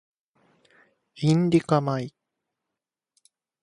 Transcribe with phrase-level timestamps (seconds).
[1.31, 2.11] インディカ米